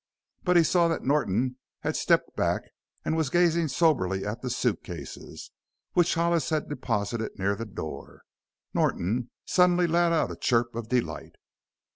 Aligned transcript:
But 0.43 0.57
he 0.57 0.63
saw 0.63 0.87
that 0.87 1.03
Norton 1.03 1.57
had 1.81 1.95
stepped 1.95 2.35
back 2.35 2.63
and 3.05 3.15
was 3.15 3.29
gazing 3.29 3.67
soberly 3.67 4.25
at 4.25 4.41
the 4.41 4.49
suitcases, 4.49 5.51
which 5.93 6.15
Hollis 6.15 6.49
had 6.49 6.67
deposited 6.67 7.33
near 7.37 7.55
the 7.55 7.67
door. 7.67 8.23
Norton 8.73 9.29
suddenly 9.45 9.85
let 9.85 10.11
out 10.11 10.31
a 10.31 10.35
chirp 10.35 10.73
of 10.73 10.89
delight. 10.89 11.35